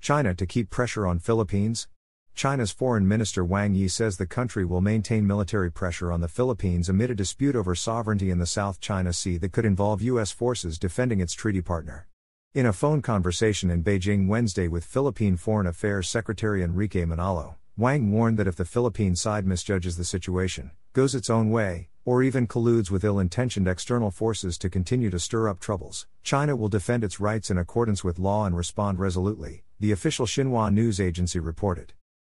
China 0.00 0.34
to 0.34 0.46
keep 0.46 0.70
pressure 0.70 1.06
on 1.06 1.18
Philippines? 1.18 1.88
China's 2.34 2.70
Foreign 2.70 3.06
Minister 3.06 3.44
Wang 3.44 3.74
Yi 3.74 3.88
says 3.88 4.16
the 4.16 4.26
country 4.26 4.64
will 4.64 4.80
maintain 4.80 5.26
military 5.26 5.70
pressure 5.70 6.12
on 6.12 6.20
the 6.20 6.28
Philippines 6.28 6.88
amid 6.88 7.10
a 7.10 7.14
dispute 7.14 7.56
over 7.56 7.74
sovereignty 7.74 8.30
in 8.30 8.38
the 8.38 8.46
South 8.46 8.80
China 8.80 9.12
Sea 9.12 9.36
that 9.38 9.52
could 9.52 9.64
involve 9.64 10.00
U.S. 10.02 10.30
forces 10.30 10.78
defending 10.78 11.20
its 11.20 11.34
treaty 11.34 11.60
partner. 11.60 12.06
In 12.54 12.64
a 12.64 12.72
phone 12.72 13.02
conversation 13.02 13.70
in 13.70 13.82
Beijing 13.82 14.28
Wednesday 14.28 14.68
with 14.68 14.84
Philippine 14.84 15.36
Foreign 15.36 15.66
Affairs 15.66 16.08
Secretary 16.08 16.62
Enrique 16.62 17.04
Manalo, 17.04 17.56
Wang 17.76 18.10
warned 18.10 18.38
that 18.38 18.48
if 18.48 18.56
the 18.56 18.64
Philippine 18.64 19.16
side 19.16 19.46
misjudges 19.46 19.96
the 19.96 20.04
situation, 20.04 20.70
goes 20.92 21.14
its 21.14 21.28
own 21.28 21.50
way, 21.50 21.90
or 22.04 22.22
even 22.22 22.46
colludes 22.46 22.90
with 22.90 23.04
ill 23.04 23.18
intentioned 23.18 23.68
external 23.68 24.10
forces 24.10 24.56
to 24.58 24.70
continue 24.70 25.10
to 25.10 25.18
stir 25.18 25.48
up 25.48 25.60
troubles, 25.60 26.06
China 26.22 26.56
will 26.56 26.68
defend 26.68 27.04
its 27.04 27.20
rights 27.20 27.50
in 27.50 27.58
accordance 27.58 28.02
with 28.02 28.18
law 28.18 28.46
and 28.46 28.56
respond 28.56 28.98
resolutely, 28.98 29.64
the 29.80 29.92
official 29.92 30.26
Xinhua 30.26 30.72
news 30.72 31.00
agency 31.00 31.38
reported. 31.38 31.92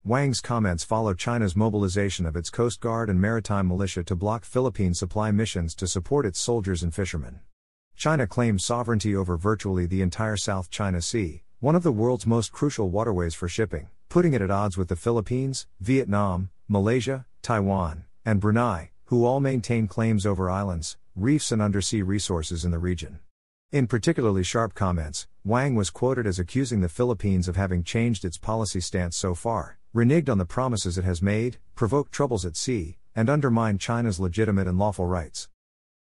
Wang's 0.04 0.42
comments 0.42 0.84
follow 0.84 1.14
China's 1.14 1.56
mobilization 1.56 2.26
of 2.26 2.36
its 2.36 2.50
Coast 2.50 2.82
Guard 2.82 3.10
and 3.10 3.20
maritime 3.20 3.68
militia 3.68 4.04
to 4.04 4.16
block 4.16 4.44
Philippine 4.44 4.94
supply 4.94 5.32
missions 5.32 5.74
to 5.76 5.88
support 5.88 6.26
its 6.26 6.40
soldiers 6.40 6.84
and 6.84 6.94
fishermen. 6.94 7.40
China 7.96 8.28
claims 8.28 8.66
sovereignty 8.66 9.16
over 9.16 9.38
virtually 9.38 9.86
the 9.86 10.02
entire 10.02 10.38
South 10.38 10.70
China 10.70 11.02
Sea, 11.02 11.44
one 11.60 11.76
of 11.76 11.84
the 11.84 11.92
world's 11.92 12.26
most 12.26 12.52
crucial 12.52 12.90
waterways 12.90 13.36
for 13.36 13.48
shipping, 13.48 13.90
putting 14.10 14.34
it 14.34 14.42
at 14.42 14.52
odds 14.52 14.78
with 14.78 14.88
the 14.88 14.96
Philippines, 14.96 15.68
Vietnam, 15.80 16.50
Malaysia, 16.68 17.26
Taiwan, 17.42 18.06
and 18.26 18.40
Brunei, 18.40 18.92
who 19.06 19.26
all 19.26 19.40
maintain 19.40 19.88
claims 19.88 20.26
over 20.26 20.50
islands, 20.50 20.98
reefs, 21.16 21.52
and 21.52 21.62
undersea 21.62 22.02
resources 22.02 22.64
in 22.64 22.72
the 22.72 22.80
region. 22.80 23.20
In 23.72 23.88
particularly 23.88 24.44
sharp 24.44 24.74
comments, 24.74 25.28
Wang 25.44 25.76
was 25.76 25.90
quoted 25.90 26.26
as 26.26 26.40
accusing 26.40 26.82
the 26.82 26.90
Philippines 26.90 27.48
of 27.48 27.56
having 27.56 27.84
changed 27.84 28.26
its 28.26 28.38
policy 28.38 28.82
stance 28.82 29.16
so 29.16 29.36
far, 29.36 29.78
reneged 29.94 30.30
on 30.30 30.40
the 30.40 30.46
promises 30.46 30.98
it 30.98 31.04
has 31.04 31.22
made, 31.22 31.58
provoked 31.76 32.12
troubles 32.12 32.46
at 32.46 32.58
sea, 32.58 32.98
and 33.16 33.30
undermined 33.30 33.80
China's 33.80 34.20
legitimate 34.20 34.68
and 34.68 34.78
lawful 34.80 35.06
rights 35.06 35.48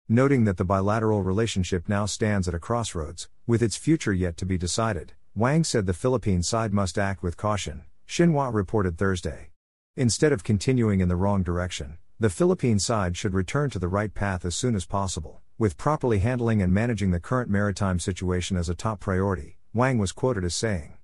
noting 0.08 0.44
that 0.44 0.58
the 0.58 0.64
bilateral 0.64 1.22
relationship 1.22 1.88
now 1.88 2.04
stands 2.04 2.46
at 2.46 2.54
a 2.54 2.58
crossroads, 2.58 3.30
with 3.46 3.62
its 3.62 3.76
future 3.76 4.12
yet 4.12 4.36
to 4.36 4.44
be 4.44 4.58
decided. 4.58 5.14
Wang 5.34 5.64
said 5.64 5.86
the 5.86 5.94
Philippine 5.94 6.42
side 6.42 6.70
must 6.70 6.98
act 6.98 7.22
with 7.22 7.38
caution, 7.38 7.82
Xinhua 8.06 8.52
reported 8.52 8.98
Thursday. 8.98 9.50
Instead 9.96 10.32
of 10.32 10.44
continuing 10.44 11.00
in 11.00 11.08
the 11.08 11.16
wrong 11.16 11.42
direction, 11.42 11.96
the 12.20 12.30
Philippine 12.30 12.78
side 12.78 13.16
should 13.16 13.34
return 13.34 13.70
to 13.70 13.78
the 13.78 13.88
right 13.88 14.14
path 14.14 14.44
as 14.44 14.54
soon 14.54 14.74
as 14.74 14.86
possible, 14.86 15.40
with 15.58 15.76
properly 15.76 16.20
handling 16.20 16.62
and 16.62 16.72
managing 16.72 17.10
the 17.10 17.20
current 17.20 17.50
maritime 17.50 17.98
situation 17.98 18.56
as 18.56 18.68
a 18.68 18.74
top 18.74 19.00
priority, 19.00 19.58
Wang 19.74 19.98
was 19.98 20.12
quoted 20.12 20.44
as 20.44 20.54
saying. 20.54 20.94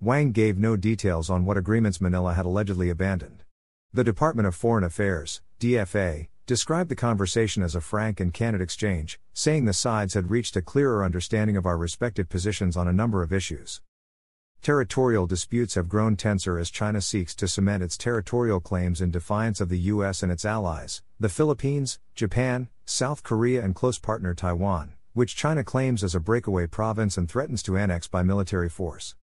Wang 0.00 0.32
gave 0.32 0.58
no 0.58 0.76
details 0.76 1.30
on 1.30 1.44
what 1.44 1.56
agreements 1.56 2.00
Manila 2.00 2.34
had 2.34 2.46
allegedly 2.46 2.90
abandoned. 2.90 3.44
The 3.92 4.04
Department 4.04 4.48
of 4.48 4.54
Foreign 4.54 4.84
Affairs, 4.84 5.40
DFA, 5.60 6.28
described 6.46 6.90
the 6.90 6.96
conversation 6.96 7.62
as 7.62 7.74
a 7.74 7.80
frank 7.80 8.20
and 8.20 8.34
candid 8.34 8.60
exchange, 8.60 9.18
saying 9.32 9.64
the 9.64 9.72
sides 9.72 10.14
had 10.14 10.30
reached 10.30 10.56
a 10.56 10.62
clearer 10.62 11.04
understanding 11.04 11.56
of 11.56 11.64
our 11.64 11.78
respective 11.78 12.28
positions 12.28 12.76
on 12.76 12.86
a 12.86 12.92
number 12.92 13.22
of 13.22 13.32
issues. 13.32 13.80
Territorial 14.64 15.26
disputes 15.26 15.74
have 15.74 15.90
grown 15.90 16.16
tenser 16.16 16.58
as 16.58 16.70
China 16.70 17.02
seeks 17.02 17.34
to 17.34 17.46
cement 17.46 17.82
its 17.82 17.98
territorial 17.98 18.60
claims 18.60 19.02
in 19.02 19.10
defiance 19.10 19.60
of 19.60 19.68
the 19.68 19.78
US 19.92 20.22
and 20.22 20.32
its 20.32 20.46
allies, 20.46 21.02
the 21.20 21.28
Philippines, 21.28 21.98
Japan, 22.14 22.68
South 22.86 23.22
Korea, 23.22 23.62
and 23.62 23.74
close 23.74 23.98
partner 23.98 24.32
Taiwan, 24.32 24.94
which 25.12 25.36
China 25.36 25.64
claims 25.64 26.02
as 26.02 26.14
a 26.14 26.18
breakaway 26.18 26.66
province 26.66 27.18
and 27.18 27.28
threatens 27.28 27.62
to 27.64 27.76
annex 27.76 28.08
by 28.08 28.22
military 28.22 28.70
force. 28.70 29.14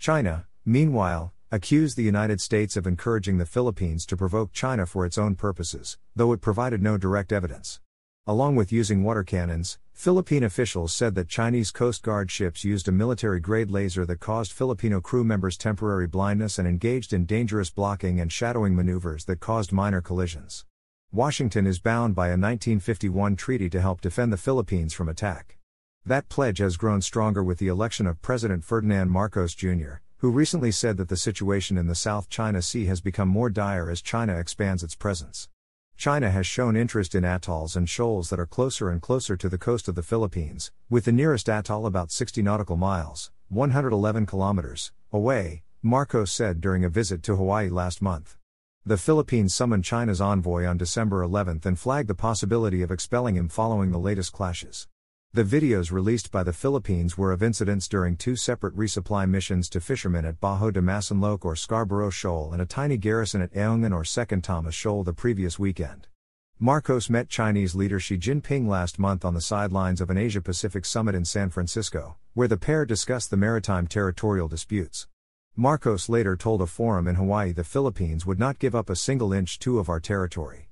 China, 0.00 0.48
meanwhile, 0.64 1.32
accused 1.52 1.96
the 1.96 2.02
United 2.02 2.40
States 2.40 2.76
of 2.76 2.84
encouraging 2.84 3.38
the 3.38 3.46
Philippines 3.46 4.04
to 4.04 4.16
provoke 4.16 4.52
China 4.52 4.84
for 4.84 5.06
its 5.06 5.16
own 5.16 5.36
purposes, 5.36 5.96
though 6.16 6.32
it 6.32 6.40
provided 6.40 6.82
no 6.82 6.98
direct 6.98 7.32
evidence. 7.32 7.78
Along 8.28 8.56
with 8.56 8.70
using 8.70 9.04
water 9.04 9.24
cannons, 9.24 9.78
Philippine 9.94 10.44
officials 10.44 10.92
said 10.92 11.14
that 11.14 11.30
Chinese 11.30 11.70
Coast 11.70 12.02
Guard 12.02 12.30
ships 12.30 12.62
used 12.62 12.86
a 12.86 12.92
military 12.92 13.40
grade 13.40 13.70
laser 13.70 14.04
that 14.04 14.20
caused 14.20 14.52
Filipino 14.52 15.00
crew 15.00 15.24
members 15.24 15.56
temporary 15.56 16.06
blindness 16.06 16.58
and 16.58 16.68
engaged 16.68 17.14
in 17.14 17.24
dangerous 17.24 17.70
blocking 17.70 18.20
and 18.20 18.30
shadowing 18.30 18.76
maneuvers 18.76 19.24
that 19.24 19.40
caused 19.40 19.72
minor 19.72 20.02
collisions. 20.02 20.66
Washington 21.10 21.66
is 21.66 21.80
bound 21.80 22.14
by 22.14 22.26
a 22.26 22.36
1951 22.36 23.34
treaty 23.34 23.70
to 23.70 23.80
help 23.80 24.02
defend 24.02 24.30
the 24.30 24.36
Philippines 24.36 24.92
from 24.92 25.08
attack. 25.08 25.56
That 26.04 26.28
pledge 26.28 26.58
has 26.58 26.76
grown 26.76 27.00
stronger 27.00 27.42
with 27.42 27.56
the 27.56 27.68
election 27.68 28.06
of 28.06 28.20
President 28.20 28.62
Ferdinand 28.62 29.10
Marcos 29.10 29.54
Jr., 29.54 30.02
who 30.18 30.30
recently 30.30 30.70
said 30.70 30.98
that 30.98 31.08
the 31.08 31.16
situation 31.16 31.78
in 31.78 31.86
the 31.86 31.94
South 31.94 32.28
China 32.28 32.60
Sea 32.60 32.84
has 32.84 33.00
become 33.00 33.28
more 33.28 33.48
dire 33.48 33.90
as 33.90 34.02
China 34.02 34.36
expands 34.36 34.82
its 34.82 34.94
presence. 34.94 35.48
China 35.98 36.30
has 36.30 36.46
shown 36.46 36.76
interest 36.76 37.12
in 37.16 37.24
atolls 37.24 37.74
and 37.74 37.88
shoals 37.88 38.30
that 38.30 38.38
are 38.38 38.46
closer 38.46 38.88
and 38.88 39.02
closer 39.02 39.36
to 39.36 39.48
the 39.48 39.58
coast 39.58 39.88
of 39.88 39.96
the 39.96 40.02
Philippines, 40.02 40.70
with 40.88 41.06
the 41.06 41.10
nearest 41.10 41.48
atoll 41.48 41.86
about 41.86 42.12
60 42.12 42.40
nautical 42.40 42.76
miles, 42.76 43.32
111 43.48 44.24
kilometers, 44.24 44.92
away, 45.12 45.64
Marcos 45.82 46.30
said 46.30 46.60
during 46.60 46.84
a 46.84 46.88
visit 46.88 47.20
to 47.24 47.34
Hawaii 47.34 47.68
last 47.68 48.00
month. 48.00 48.36
The 48.86 48.96
Philippines 48.96 49.52
summoned 49.52 49.84
China's 49.84 50.20
envoy 50.20 50.66
on 50.66 50.78
December 50.78 51.20
11 51.20 51.62
and 51.64 51.76
flagged 51.76 52.08
the 52.08 52.14
possibility 52.14 52.80
of 52.82 52.92
expelling 52.92 53.34
him 53.34 53.48
following 53.48 53.90
the 53.90 53.98
latest 53.98 54.32
clashes. 54.32 54.86
The 55.34 55.44
videos 55.44 55.92
released 55.92 56.30
by 56.30 56.42
the 56.42 56.54
Philippines 56.54 57.18
were 57.18 57.32
of 57.32 57.42
incidents 57.42 57.86
during 57.86 58.16
two 58.16 58.34
separate 58.34 58.74
resupply 58.74 59.28
missions 59.28 59.68
to 59.68 59.80
fishermen 59.80 60.24
at 60.24 60.40
Bajo 60.40 60.72
de 60.72 60.80
Masinloc 60.80 61.44
or 61.44 61.54
Scarborough 61.54 62.08
Shoal 62.08 62.54
and 62.54 62.62
a 62.62 62.66
tiny 62.66 62.96
garrison 62.96 63.42
at 63.42 63.52
Ayungin 63.52 63.94
or 63.94 64.06
Second 64.06 64.42
Thomas 64.42 64.74
Shoal 64.74 65.04
the 65.04 65.12
previous 65.12 65.58
weekend. 65.58 66.08
Marcos 66.58 67.10
met 67.10 67.28
Chinese 67.28 67.74
leader 67.74 68.00
Xi 68.00 68.16
Jinping 68.16 68.66
last 68.66 68.98
month 68.98 69.22
on 69.22 69.34
the 69.34 69.42
sidelines 69.42 70.00
of 70.00 70.08
an 70.08 70.16
Asia 70.16 70.40
Pacific 70.40 70.86
summit 70.86 71.14
in 71.14 71.26
San 71.26 71.50
Francisco, 71.50 72.16
where 72.32 72.48
the 72.48 72.56
pair 72.56 72.86
discussed 72.86 73.30
the 73.30 73.36
maritime 73.36 73.86
territorial 73.86 74.48
disputes. 74.48 75.08
Marcos 75.54 76.08
later 76.08 76.36
told 76.36 76.62
a 76.62 76.66
forum 76.66 77.06
in 77.06 77.16
Hawaii 77.16 77.52
the 77.52 77.64
Philippines 77.64 78.24
would 78.24 78.38
not 78.38 78.58
give 78.58 78.74
up 78.74 78.88
a 78.88 78.96
single 78.96 79.34
inch 79.34 79.58
two 79.58 79.78
of 79.78 79.90
our 79.90 80.00
territory. 80.00 80.70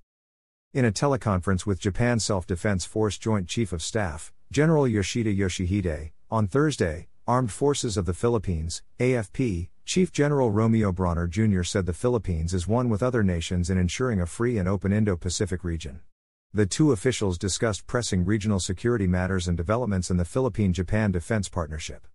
In 0.73 0.87
a 0.87 0.93
teleconference 0.93 1.67
with 1.67 1.78
Japan's 1.78 2.25
Self 2.25 2.47
Defense 2.47 2.87
Force 2.87 3.19
Joint 3.19 3.49
Chief 3.49 3.73
of 3.73 3.83
Staff, 3.83 4.33
General 4.53 4.87
Yoshida 4.87 5.34
Yoshihide, 5.34 6.12
on 6.31 6.47
Thursday, 6.47 7.09
Armed 7.27 7.51
Forces 7.51 7.97
of 7.97 8.07
the 8.07 8.15
Philippines, 8.15 8.83
AFP, 9.01 9.69
Chief 9.84 10.12
General 10.12 10.53
Romeo 10.53 10.93
Brawner 10.93 11.29
Jr. 11.29 11.62
said 11.62 11.84
the 11.84 11.93
Philippines 11.93 12.55
is 12.55 12.69
one 12.69 12.89
with 12.89 13.03
other 13.03 13.25
nations 13.25 13.71
in 13.71 13.77
ensuring 13.77 14.21
a 14.21 14.27
free 14.27 14.56
and 14.56 14.69
open 14.69 14.93
Indo 14.93 15.17
Pacific 15.17 15.65
region. 15.65 16.01
The 16.55 16.65
two 16.65 16.93
officials 16.93 17.39
discussed 17.39 17.87
pressing 17.89 18.25
regional 18.25 18.61
security 18.61 19.09
matters 19.09 19.49
and 19.49 19.56
developments 19.56 20.11
in 20.11 20.17
the 20.17 20.25
Philippine 20.25 20.73
Japan 20.73 21.11
Defense 21.11 21.49
Partnership. 21.49 22.06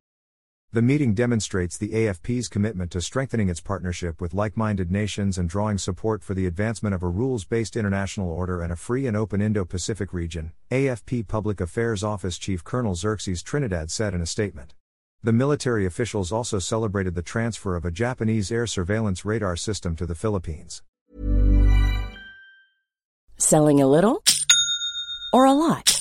The 0.73 0.81
meeting 0.81 1.13
demonstrates 1.13 1.77
the 1.77 1.89
AFP's 1.89 2.47
commitment 2.47 2.91
to 2.91 3.01
strengthening 3.01 3.49
its 3.49 3.59
partnership 3.59 4.21
with 4.21 4.33
like 4.33 4.55
minded 4.55 4.89
nations 4.89 5.37
and 5.37 5.49
drawing 5.49 5.77
support 5.77 6.23
for 6.23 6.33
the 6.33 6.45
advancement 6.45 6.95
of 6.95 7.03
a 7.03 7.09
rules 7.09 7.43
based 7.43 7.75
international 7.75 8.31
order 8.31 8.61
and 8.61 8.71
a 8.71 8.77
free 8.77 9.05
and 9.05 9.17
open 9.17 9.41
Indo 9.41 9.65
Pacific 9.65 10.13
region, 10.13 10.53
AFP 10.71 11.27
Public 11.27 11.59
Affairs 11.59 12.05
Office 12.05 12.37
Chief 12.37 12.63
Colonel 12.63 12.95
Xerxes 12.95 13.43
Trinidad 13.43 13.91
said 13.91 14.13
in 14.13 14.21
a 14.21 14.25
statement. 14.25 14.73
The 15.21 15.33
military 15.33 15.85
officials 15.85 16.31
also 16.31 16.57
celebrated 16.57 17.15
the 17.15 17.21
transfer 17.21 17.75
of 17.75 17.83
a 17.83 17.91
Japanese 17.91 18.49
air 18.49 18.65
surveillance 18.65 19.25
radar 19.25 19.57
system 19.57 19.97
to 19.97 20.05
the 20.05 20.15
Philippines. 20.15 20.83
Selling 23.35 23.81
a 23.81 23.87
little 23.87 24.23
or 25.33 25.43
a 25.43 25.53
lot? 25.53 26.00